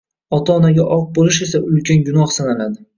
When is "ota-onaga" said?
0.37-0.87